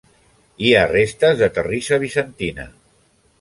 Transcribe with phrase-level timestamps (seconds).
[0.63, 2.67] Hi ha restes de terrissa bizantina.